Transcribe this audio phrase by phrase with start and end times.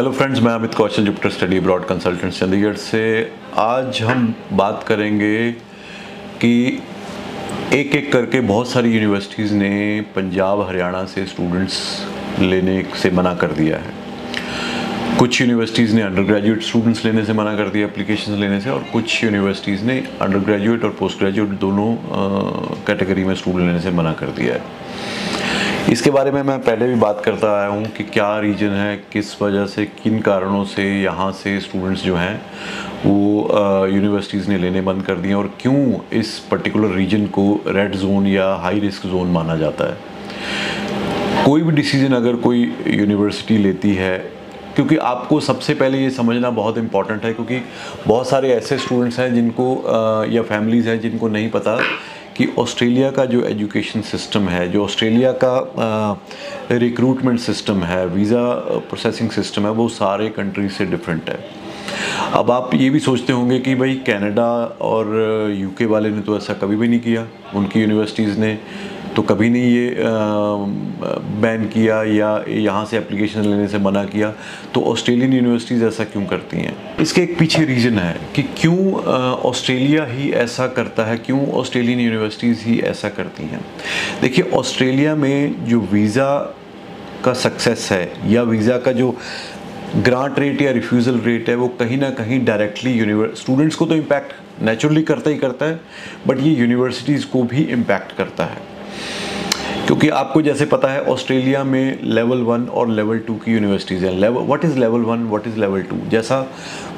[0.00, 3.00] Hello friends मैं Amit Kaushal Jupiter study abroad consultant Chandigarh से।
[3.58, 5.50] आज हम बात करेंगे
[6.40, 6.52] कि
[7.72, 11.76] एक एक करके बहुत सारी यूनिवर्सिटीज़ ने पंजाब, हरियाणा से स्टूडेंट्स
[12.40, 13.92] लेने से मना कर दिया है।
[15.18, 18.84] कुछ यूनिवर्सिटीज़ ने अंडर ग्रेजुएट स्टूडेंट्स लेने से मना कर दिया एप्लीकेशन लेने से, और
[18.92, 21.94] कुछ यूनिवर्सिटीज़ ने अंडर ग्रेजुएट और पोस्ट ग्रेजुएट दोनों
[22.86, 24.62] कैटेगरी में स्टूडेंट लेने से मना कर दिया है।
[25.90, 29.40] इसके बारे में मैं पहले भी बात करता आया हूँ कि क्या रीजन है, किस
[29.42, 32.40] वजह से, किन कारणों से यहाँ से स्टूडेंट्स जो हैं,
[33.06, 38.26] वो यूनिवर्सिटीज़ ने लेने बंद कर दिए और क्यों इस पर्टिकुलर रीजन को रेड जोन
[38.26, 44.16] या हाई रिस्क जोन माना जाता है। कोई भी डिसीज़न अगर कोई यूनिवर्सिटी लेती है,
[44.74, 47.60] क्योंकि आपको सबसे पहले ये समझना बहुत इंपॉर्टेंट है, क्योंकि
[48.06, 49.66] बहुत सारे ऐसे स्टूडेंट्स हैं जिनको
[50.32, 51.78] या फैमिलीज़ हैं जिनको नहीं पता
[52.40, 56.20] कि ऑस्ट्रेलिया का जो एजुकेशन सिस्टम है, जो ऑस्ट्रेलिया का
[56.72, 58.44] रिक्रूटमेंट सिस्टम है वीज़ा
[58.88, 61.38] प्रोसेसिंग सिस्टम है, वो सारे कंट्री से डिफरेंट है।
[62.34, 66.54] अब आप ये भी सोचते होंगे कि भाई कनाडा और यूके वाले ने तो ऐसा
[66.54, 68.58] कभी भी नहीं किया। उनकी यूनिवर्सिटीज़ ने
[69.16, 69.94] तो कभी नहीं ये
[71.42, 74.32] बैन किया या यहाँ से एप्लीकेशन लेने से मना किया।
[74.74, 76.74] तो ऑस्ट्रेलियन यूनिवर्सिटीज़ ऐसा क्यों करती हैं?
[77.00, 78.92] इसके एक पीछे रीज़न है कि क्यों
[79.50, 83.64] ऑस्ट्रेलिया ही ऐसा करता है, क्यों ऑस्ट्रेलियन यूनिवर्सिटीज़ ही ऐसा करती हैं?
[84.22, 86.34] देखिए ऑस्ट्रेलिया में जो वीज़ा
[87.24, 89.14] का सक्सेस है या वीज़ा का जो
[89.96, 93.94] ग्रांट रेट या रिफ्यूज़ल रेट है, वो कहीं ना कहीं डायरेक्टली यूनिवर्स स्टूडेंट्स को तो
[93.94, 95.80] इम्पैक्ट नेचुरली करता ही करता है
[96.26, 98.69] बट ये यूनिवर्सिटीज़ को भी इम्पैक्ट करता है।
[99.90, 104.28] क्योंकि आपको जैसे पता है, ऑस्ट्रेलिया में लेवल वन और लेवल टू की यूनिवर्सिटीज़ हैं।
[104.28, 106.38] What is level one what is level two जैसा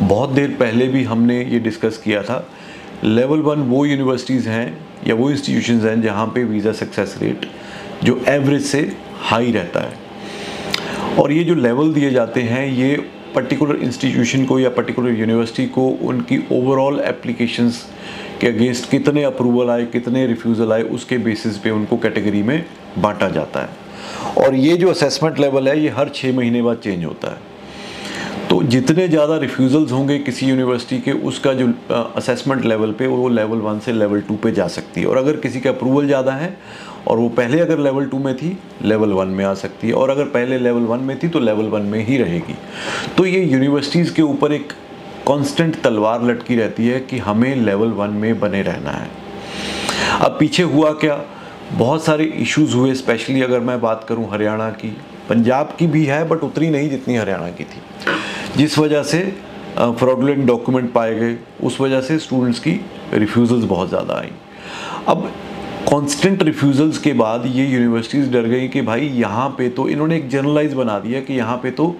[0.00, 2.36] बहुत देर पहले भी हमने ये डिस्कस किया था
[3.04, 7.50] लेवल वन वो यूनिवर्सिटीज़ हैं या वो इंस्टीट्यूशन हैं जहाँ पे वीज़ा सक्सेस रेट
[8.04, 8.80] जो एवरेज से
[9.22, 12.96] हाई रहता है। और ये जो लेवल दिए जाते हैं, ये
[13.36, 17.84] पर्टिकुलर इंस्टीट्यूशन को या पर्टिकुलर यूनिवर्सिटी को उनकी ओवरऑल एप्लीकेशंस
[18.40, 22.64] के अगेंस्ट कितने अप्रूवल आए, कितने रिफ्यूज़ल आए, उसके बेसिस पे उनको कैटेगरी में
[22.98, 23.68] बांटा जाता है।
[24.38, 27.55] और ये जो असेसमेंट लेवल है, ये हर छः महीने बाद चेंज होता है।
[28.50, 31.66] तो जितने ज़्यादा रिफ्यूज़ल्स होंगे किसी यूनिवर्सिटी के, उसका जो
[32.16, 35.36] असेसमेंट लेवल पे वो लेवल वन से लेवल टू पे जा सकती है। और अगर
[35.36, 36.56] किसी का अप्रूवल ज़्यादा है,
[37.08, 40.10] और वो पहले अगर लेवल टू में थी लेवल वन में आ सकती है। और
[40.10, 42.54] अगर पहले लेवल वन में थी तो लेवल वन में ही रहेगी।
[43.16, 44.72] तो ये यूनिवर्सिटीज़ के ऊपर एक
[45.28, 49.08] कांस्टेंट तलवार लटकी रहती है कि हमें लेवल वन में बने रहना है।
[50.20, 51.20] अब पीछे हुआ क्या?
[51.72, 54.96] बहुत सारे इश्यूज़ हुए स्पेशली अगर मैं बात करूँ हरियाणा की।
[55.28, 57.80] पंजाब की भी है बट उतनी नहीं जितनी हरियाणा की थी।
[58.56, 59.20] जिस वजह से
[59.78, 62.80] फ्रॉडुलेंट डॉक्यूमेंट पाए गए, उस वजह से स्टूडेंट्स की
[63.14, 64.30] रिफ्यूज़ल्स बहुत ज़्यादा आई।
[65.08, 65.30] अब
[65.90, 70.28] कांस्टेंट रिफ्यूज़ल्स के बाद ये यूनिवर्सिटीज़ डर गई कि भाई यहाँ पे तो इन्होंने एक
[70.28, 71.94] जर्नलाइज बना दिया कि यहाँ पे तो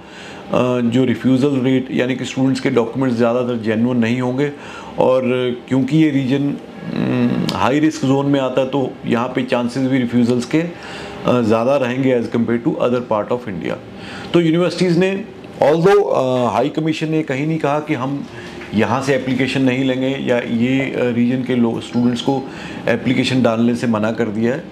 [0.52, 4.50] जो रिफ्यूज़ल रेट यानी कि स्टूडेंट्स के डॉक्यूमेंट्स ज़्यादातर जेनुअन नहीं होंगे
[4.98, 5.22] और
[5.68, 6.54] क्योंकि ये रीजन
[7.54, 10.62] हाई रिस्क जोन में आता है तो यहाँ पे चांसेस भी रिफ्यूज़ल्स के
[11.26, 13.76] ज़्यादा रहेंगे as compare to other part of India
[14.32, 15.10] तो यूनिवर्सिटीज़ ने
[15.62, 18.24] ऑल दो हाई कमीशन ने कहीं नहीं कहा कि हम
[18.74, 22.42] यहाँ से एप्लीकेशन नहीं लेंगे या ये रीजन के लोग स्टूडेंट्स को
[22.88, 24.64] एप्लीकेशन डालने से मना कर दिया है।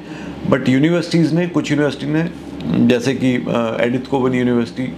[0.50, 2.24] बट यूनिवर्सिटीज़ ने, कुछ यूनिवर्सिटी ने,
[2.88, 3.34] जैसे कि
[3.84, 4.92] एडिथ कोवन यूनिवर्सिटी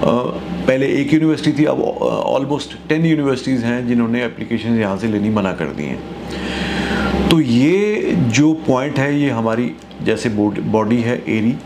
[0.00, 5.52] पहले एक यूनिवर्सिटी थी, अब ऑलमोस्ट टेन यूनिवर्सिटीज़ हैं जिन्होंने एप्लीकेशन यहाँ से लेनी मना
[5.52, 9.70] कर दी हैं। तो ये जो पॉइंट है, ये हमारी,
[10.02, 11.56] जैसे बॉडी है एरी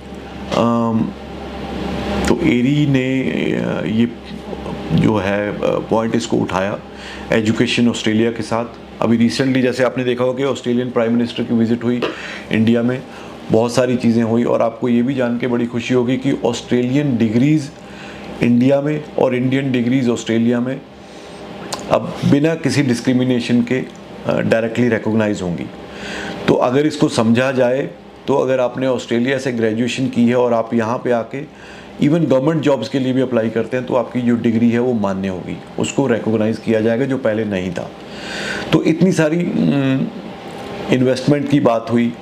[2.30, 3.06] तो एरी ने
[3.90, 4.06] ये
[4.96, 6.78] जो है पॉइंट इसको उठाया
[7.32, 11.54] एजुकेशन ऑस्ट्रेलिया के साथ। अभी रिसेंटली जैसे आपने देखा होगा कि ऑस्ट्रेलियन प्राइम मिनिस्टर की
[11.54, 12.00] विज़िट हुई
[12.52, 13.00] इंडिया में,
[13.50, 17.16] बहुत सारी चीज़ें हुई और आपको ये भी जान के बड़ी खुशी होगी कि ऑस्ट्रेलियन
[17.16, 17.68] डिग्रीज़
[18.42, 20.80] इंडिया में और इंडियन डिग्रीज ऑस्ट्रेलिया में
[21.90, 23.80] अब बिना किसी डिस्क्रिमिनेशन के
[24.28, 25.66] डायरेक्टली रिकोगनाइज होंगी।
[26.48, 27.82] तो अगर इसको समझा जाए
[28.26, 31.42] तो अगर आपने ऑस्ट्रेलिया से ग्रेजुएशन की है और आप यहाँ पे आके
[32.02, 34.92] इवन गवर्नमेंट जॉब्स के लिए भी अप्लाई करते हैं तो आपकी जो डिग्री है वो
[34.94, 37.90] मान्य होगी। उसको रिकोगनाइज किया जाएगा जो पहले नहीं था।
[38.72, 39.40] तो इतनी सारी
[40.94, 42.12] इन्वेस्टमेंट की बात हुई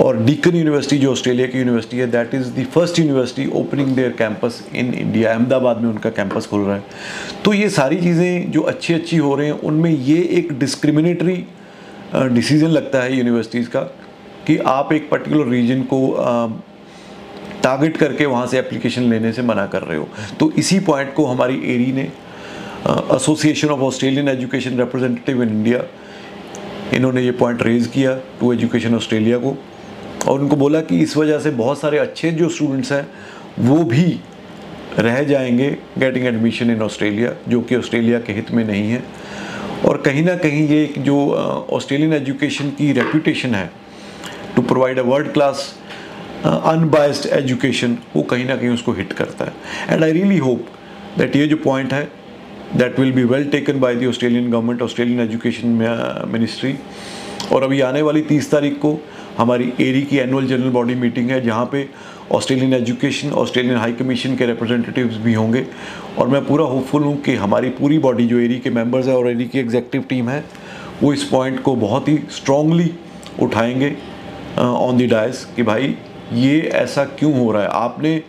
[0.00, 4.10] और डीकन यूनिवर्सिटी जो ऑस्ट्रेलिया की यूनिवर्सिटी है that is the first university opening their
[4.18, 6.82] campus in India Ahmedabad में उनका कैंपस खुल रहा है।
[7.44, 11.44] तो ये सारी चीज़ें जो अच्छी अच्छी हो रही हैं, उनमें ये एक डिस्क्रिमिनेटरी
[12.14, 13.80] डिसीज़न लगता है यूनिवर्सिटीज़ का
[14.46, 15.98] कि आप एक पर्टिकुलर रीजन को
[17.68, 20.08] टारगेट करके वहाँ से एप्लीकेशन लेने से मना कर रहे हो।
[20.40, 22.02] तो इसी पॉइंट को हमारी एरी ने
[23.14, 25.82] association of Australian education representative in India
[26.96, 29.56] इन्होंने ये पॉइंट रेज़ किया टू एजुकेशन ऑस्ट्रेलिया को
[30.28, 33.06] और उनको बोला कि इस वजह से बहुत सारे अच्छे जो स्टूडेंट्स हैं,
[33.58, 34.04] वो भी
[34.98, 39.02] रह जाएँगे गेटिंग एडमिशन इन ऑस्ट्रेलिया जो कि ऑस्ट्रेलिया के हित में नहीं है।
[39.86, 41.18] और कहीं ना कहीं ये जो
[41.70, 43.70] ऑस्ट्रेलियन एजुकेशन की रेपूटेशन है
[44.56, 45.74] to provide a world class
[46.44, 49.52] unbiased education वो कहीं ना कहीं उसको हिट करता है.
[49.90, 50.66] And I really hope
[51.18, 52.02] that ये जो पॉइंट है
[52.76, 55.68] that will be well taken by the Australian government Australian education
[56.28, 56.74] ministry
[57.52, 58.98] और अभी आने वाली तीस तारीख को
[59.38, 61.88] हमारी एरी की एनुअल जनरल बॉडी मीटिंग है, जहाँ पे
[62.32, 65.64] Australian education Australian high commission के रिप्रेजेंटेटिव्स भी होंगे.
[66.18, 69.28] और मैं पूरा होपफुल हूँ कि हमारी पूरी बॉडी जो एरी के मेंबर्स है और
[69.30, 70.44] एरी की एग्जेक्टिव टीम है,
[71.02, 72.90] वो इस पॉइंट को बहुत ही स्ट्रांगली
[73.42, 73.94] उठाएँगे
[74.58, 75.94] ऑन दी डायस कि भाई
[76.34, 77.68] ये ऐसा क्यों हो रहा है?
[77.68, 78.22] आपने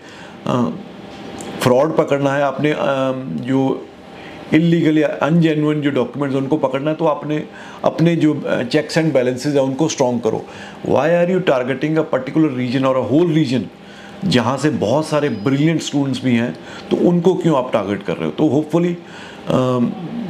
[1.61, 2.75] फ्रॉड पकड़ना है, आपने
[3.45, 3.85] जो
[4.53, 7.43] इलीगल या अनजेनुअन जो डॉक्यूमेंट्स उनको पकड़ना है तो आपने
[7.85, 8.33] अपने जो
[8.71, 10.43] चेक्स एंड बैलेंसेज हैं, उनको स्ट्रॉन्ग करो।
[10.87, 13.65] Why are you targeting a particular region और अ होल रीजन
[14.25, 16.53] जहाँ से बहुत सारे ब्रिलियंट स्टूडेंट्स भी हैं
[16.89, 18.31] तो उनको क्यों आप टारगेट कर रहे हो?
[18.31, 18.97] तो होपफुली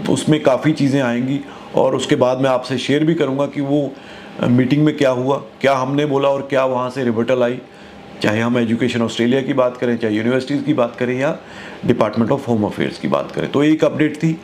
[0.09, 1.39] उसमें काफ़ी चीज़ें आएँगी,
[1.75, 3.81] और उसके बाद मैं आपसे शेयर भी करूँगा कि वो
[4.41, 7.59] मीटिंग में क्या हुआ, क्या हमने बोला और क्या वहाँ से रिबटल आई?
[8.21, 11.37] चाहे हम एजुकेशन ऑस्ट्रेलिया की बात करें, चाहे यूनिवर्सिटीज़ की बात करें या
[11.85, 14.37] डिपार्टमेंट ऑफ़ होम अफेयर्स की बात करें। तो एक अपडेट थी,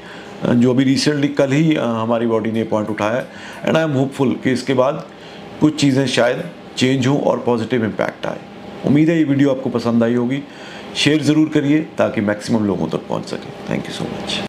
[0.45, 3.23] जो अभी रिसेंटली कल ही हमारी बॉडी ने पॉइंट उठाया
[3.65, 5.05] एंड आई एम होपफुल कि इसके बाद
[5.61, 6.43] कुछ चीज़ें शायद
[6.77, 8.39] चेंज हों और पॉजिटिव इम्पैक्ट आए।
[8.85, 10.41] उम्मीद है ये वीडियो आपको पसंद आई होगी।
[10.95, 14.39] शेयर ज़रूर करिए ताकि मैक्सिमम लोगों तक पहुँच सके। Thank you so much